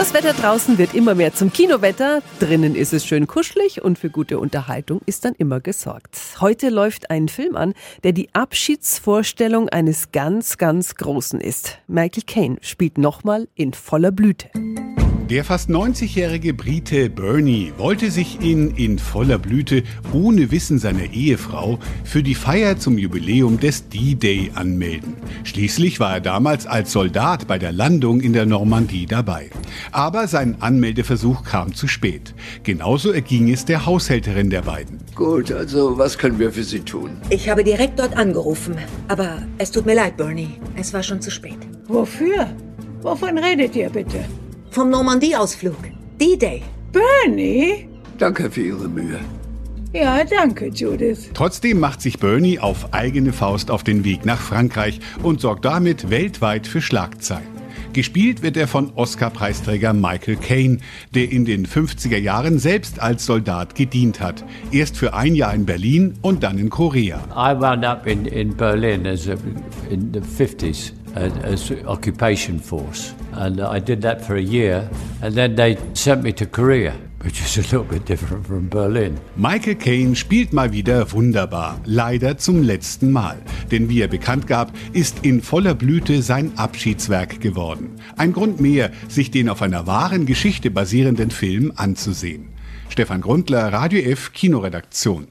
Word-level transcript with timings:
Das 0.00 0.14
Wetter 0.14 0.32
draußen 0.32 0.78
wird 0.78 0.94
immer 0.94 1.14
mehr 1.14 1.34
zum 1.34 1.52
Kinowetter. 1.52 2.22
Drinnen 2.38 2.74
ist 2.74 2.94
es 2.94 3.04
schön 3.04 3.26
kuschelig 3.26 3.82
und 3.84 3.98
für 3.98 4.08
gute 4.08 4.38
Unterhaltung 4.38 5.02
ist 5.04 5.26
dann 5.26 5.34
immer 5.34 5.60
gesorgt. 5.60 6.16
Heute 6.40 6.70
läuft 6.70 7.10
ein 7.10 7.28
Film 7.28 7.54
an, 7.54 7.74
der 8.02 8.12
die 8.12 8.30
Abschiedsvorstellung 8.32 9.68
eines 9.68 10.10
ganz, 10.10 10.56
ganz 10.56 10.94
Großen 10.94 11.38
ist. 11.38 11.80
Michael 11.86 12.22
Caine 12.26 12.56
spielt 12.62 12.96
nochmal 12.96 13.46
in 13.54 13.74
voller 13.74 14.10
Blüte. 14.10 14.48
Der 15.30 15.44
fast 15.44 15.70
90-jährige 15.70 16.52
Brite 16.54 17.08
Bernie 17.08 17.72
wollte 17.78 18.10
sich 18.10 18.40
in 18.40 18.74
In 18.74 18.98
voller 18.98 19.38
Blüte 19.38 19.84
ohne 20.12 20.50
Wissen 20.50 20.80
seiner 20.80 21.12
Ehefrau 21.12 21.78
für 22.02 22.24
die 22.24 22.34
Feier 22.34 22.78
zum 22.78 22.98
Jubiläum 22.98 23.60
des 23.60 23.88
D-Day 23.88 24.50
anmelden. 24.56 25.14
Schließlich 25.44 26.00
war 26.00 26.14
er 26.14 26.20
damals 26.20 26.66
als 26.66 26.90
Soldat 26.90 27.46
bei 27.46 27.60
der 27.60 27.70
Landung 27.70 28.20
in 28.22 28.32
der 28.32 28.44
Normandie 28.44 29.06
dabei. 29.06 29.50
Aber 29.92 30.26
sein 30.26 30.56
Anmeldeversuch 30.58 31.44
kam 31.44 31.76
zu 31.76 31.86
spät. 31.86 32.34
Genauso 32.64 33.12
erging 33.12 33.52
es 33.52 33.64
der 33.64 33.86
Haushälterin 33.86 34.50
der 34.50 34.62
beiden. 34.62 34.98
Gut, 35.14 35.52
also 35.52 35.96
was 35.96 36.18
können 36.18 36.40
wir 36.40 36.50
für 36.50 36.64
Sie 36.64 36.80
tun? 36.80 37.10
Ich 37.30 37.48
habe 37.48 37.62
direkt 37.62 38.00
dort 38.00 38.16
angerufen. 38.16 38.74
Aber 39.06 39.42
es 39.58 39.70
tut 39.70 39.86
mir 39.86 39.94
leid, 39.94 40.16
Bernie. 40.16 40.58
Es 40.74 40.92
war 40.92 41.04
schon 41.04 41.20
zu 41.20 41.30
spät. 41.30 41.58
Wofür? 41.86 42.50
Wovon 43.02 43.38
redet 43.38 43.76
ihr 43.76 43.90
bitte? 43.90 44.24
Vom 44.70 44.90
Normandie-Ausflug. 44.90 45.76
D-Day. 46.20 46.62
Bernie? 46.92 47.88
Danke 48.18 48.50
für 48.50 48.62
Ihre 48.62 48.88
Mühe. 48.88 49.18
Ja, 49.92 50.22
danke, 50.22 50.68
Judith. 50.68 51.30
Trotzdem 51.34 51.80
macht 51.80 52.00
sich 52.00 52.20
Bernie 52.20 52.60
auf 52.60 52.94
eigene 52.94 53.32
Faust 53.32 53.72
auf 53.72 53.82
den 53.82 54.04
Weg 54.04 54.24
nach 54.24 54.40
Frankreich 54.40 55.00
und 55.24 55.40
sorgt 55.40 55.64
damit 55.64 56.10
weltweit 56.10 56.68
für 56.68 56.80
Schlagzeilen. 56.80 57.60
Gespielt 57.92 58.42
wird 58.42 58.56
er 58.56 58.68
von 58.68 58.92
Oscar-Preisträger 58.94 59.92
Michael 59.92 60.36
Caine, 60.36 60.78
der 61.12 61.32
in 61.32 61.44
den 61.44 61.66
50er 61.66 62.18
Jahren 62.18 62.60
selbst 62.60 63.00
als 63.00 63.26
Soldat 63.26 63.74
gedient 63.74 64.20
hat. 64.20 64.44
Erst 64.70 64.96
für 64.96 65.14
ein 65.14 65.34
Jahr 65.34 65.52
in 65.54 65.66
Berlin 65.66 66.14
und 66.22 66.44
dann 66.44 66.58
in 66.58 66.70
Korea. 66.70 67.18
I 67.32 67.60
wound 67.60 67.84
up 67.84 68.06
in, 68.06 68.26
in 68.26 68.56
Berlin 68.56 69.08
as 69.08 69.28
a, 69.28 69.34
in 69.90 70.12
the 70.12 70.20
50s 70.20 70.92
uh, 70.92 70.99
as 71.16 71.72
occupation 71.86 72.58
force. 72.58 73.14
And 73.32 73.60
I 73.60 73.80
did 73.80 74.02
that 74.02 74.24
for 74.24 74.36
a 74.36 74.42
year. 74.42 74.88
And 75.22 75.34
then 75.34 75.56
they 75.56 75.76
sent 75.94 76.22
me 76.22 76.32
to 76.34 76.46
Korea. 76.46 76.94
Which 77.22 77.42
is 77.42 77.58
a 77.58 77.60
little 77.60 77.84
bit 77.84 78.08
different 78.08 78.46
from 78.46 78.70
Berlin. 78.70 79.18
Michael 79.36 79.74
Caine 79.74 80.16
spielt 80.16 80.54
mal 80.54 80.72
wieder 80.72 81.12
wunderbar, 81.12 81.78
leider 81.84 82.38
zum 82.38 82.62
letzten 82.62 83.12
Mal. 83.12 83.36
Denn 83.70 83.90
wie 83.90 84.00
er 84.00 84.08
bekannt 84.08 84.46
gab, 84.46 84.72
ist 84.94 85.18
in 85.22 85.42
voller 85.42 85.74
Blüte 85.74 86.22
sein 86.22 86.52
Abschiedswerk 86.56 87.40
geworden. 87.40 87.90
Ein 88.16 88.32
Grund 88.32 88.60
mehr, 88.60 88.90
sich 89.08 89.30
den 89.30 89.50
auf 89.50 89.60
einer 89.60 89.86
wahren 89.86 90.24
Geschichte 90.24 90.70
basierenden 90.70 91.30
Film 91.30 91.72
anzusehen. 91.76 92.48
Stefan 92.88 93.20
Grundler, 93.20 93.72
Radio 93.72 94.00
F, 94.00 94.32
Kinoredaktion. 94.32 95.26